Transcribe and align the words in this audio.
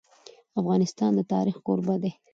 افغانستان 0.59 1.11
د 1.15 1.19
تاریخ 1.33 1.55
کوربه 1.65 1.95
دی. 2.03 2.11